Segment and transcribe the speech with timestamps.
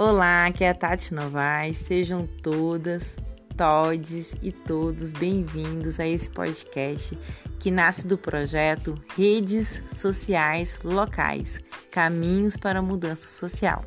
[0.00, 1.76] Olá, aqui é a Tati Novaes.
[1.76, 3.16] Sejam todas,
[3.56, 7.18] todes e todos bem-vindos a esse podcast
[7.58, 11.58] que nasce do projeto Redes Sociais Locais
[11.90, 13.84] Caminhos para a Mudança Social.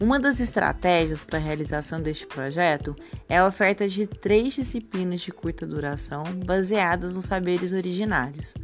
[0.00, 2.96] Uma das estratégias para a realização deste projeto
[3.28, 8.54] é a oferta de três disciplinas de curta duração baseadas nos saberes originários.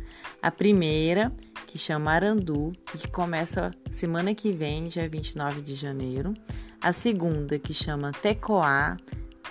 [0.42, 1.32] A primeira,
[1.76, 6.32] que chama Arandu e que começa semana que vem, dia 29 de janeiro.
[6.80, 8.96] A segunda, que chama Tecoá,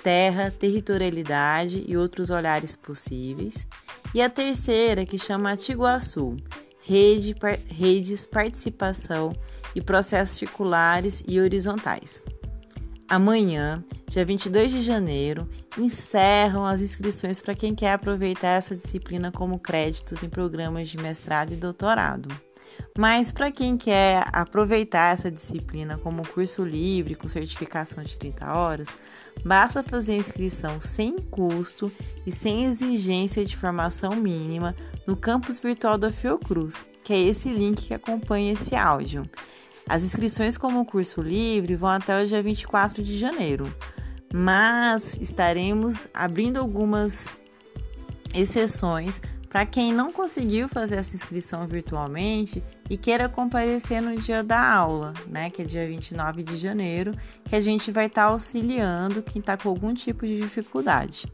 [0.02, 3.68] Terra, Territorialidade e Outros Olhares Possíveis.
[4.12, 6.36] E a terceira, que chama Atiguaçu,
[6.82, 9.32] Rede, par, Redes, Participação
[9.76, 12.24] e processos circulares e horizontais.
[13.08, 19.60] Amanhã, dia 22 de janeiro, encerram as inscrições para quem quer aproveitar essa disciplina como
[19.60, 22.30] créditos em programas de mestrado e doutorado.
[22.98, 28.90] Mas para quem quer aproveitar essa disciplina como curso livre com certificação de 30 horas,
[29.46, 31.92] basta fazer a inscrição sem custo
[32.26, 37.84] e sem exigência de formação mínima no campus virtual da Fiocruz, que é esse link
[37.84, 39.30] que acompanha esse áudio.
[39.88, 43.72] As inscrições como curso livre vão até o dia 24 de janeiro,
[44.34, 47.38] mas estaremos abrindo algumas
[48.34, 49.22] exceções
[49.56, 55.14] para quem não conseguiu fazer essa inscrição virtualmente e queira comparecer no dia da aula,
[55.28, 57.14] né, que é dia 29 de janeiro,
[57.46, 61.26] que a gente vai estar tá auxiliando quem está com algum tipo de dificuldade.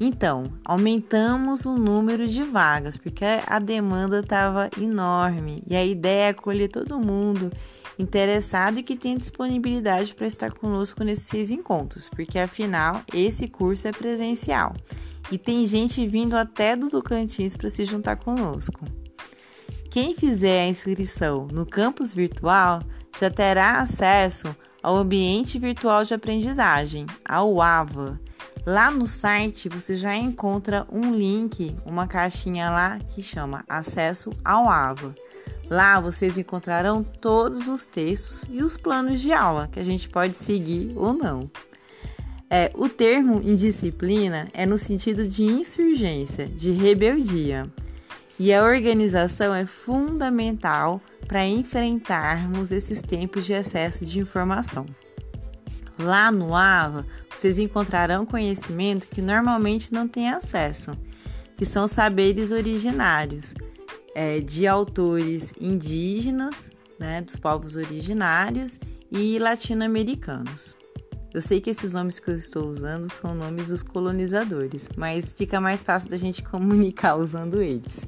[0.00, 5.62] Então, aumentamos o número de vagas, porque a demanda estava enorme.
[5.66, 7.52] E a ideia é acolher todo mundo
[7.98, 13.92] interessado e que tem disponibilidade para estar conosco nesses encontros, porque afinal esse curso é
[13.92, 14.72] presencial.
[15.32, 18.84] E tem gente vindo até do Tocantins para se juntar conosco.
[19.90, 22.82] Quem fizer a inscrição no campus virtual
[23.18, 28.20] já terá acesso ao ambiente virtual de aprendizagem, ao AVA
[28.66, 34.68] Lá no site você já encontra um link, uma caixinha lá que chama Acesso ao
[34.68, 35.14] AVA.
[35.70, 40.36] Lá vocês encontrarão todos os textos e os planos de aula que a gente pode
[40.36, 41.50] seguir ou não.
[42.50, 47.70] É, o termo indisciplina é no sentido de insurgência, de rebeldia.
[48.38, 54.86] E a organização é fundamental para enfrentarmos esses tempos de excesso de informação.
[55.98, 57.04] Lá no AVA,
[57.34, 60.96] vocês encontrarão conhecimento que normalmente não têm acesso,
[61.56, 63.52] que são saberes originários
[64.14, 68.78] é, de autores indígenas, né, dos povos originários
[69.10, 70.76] e latino-americanos.
[71.34, 75.60] Eu sei que esses nomes que eu estou usando são nomes dos colonizadores, mas fica
[75.60, 78.06] mais fácil da gente comunicar usando eles.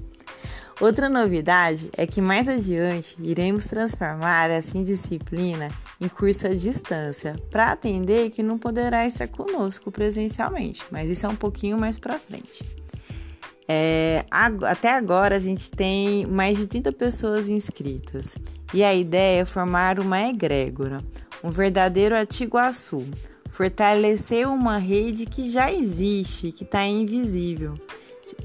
[0.81, 7.73] Outra novidade é que mais adiante iremos transformar essa indisciplina em curso à distância para
[7.73, 12.65] atender que não poderá estar conosco presencialmente, mas isso é um pouquinho mais para frente.
[13.69, 14.25] É,
[14.63, 18.37] até agora a gente tem mais de 30 pessoas inscritas
[18.75, 21.05] e a ideia é formar uma egrégora,
[21.45, 23.07] um verdadeiro Atiguaçu,
[23.49, 27.75] fortalecer uma rede que já existe, que está invisível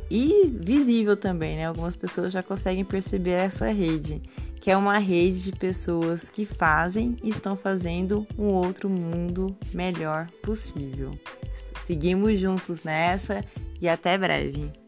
[0.09, 1.65] e visível também, né?
[1.65, 4.21] Algumas pessoas já conseguem perceber essa rede,
[4.59, 10.27] que é uma rede de pessoas que fazem e estão fazendo um outro mundo melhor
[10.41, 11.11] possível.
[11.85, 13.43] Seguimos juntos nessa
[13.79, 14.84] e até breve.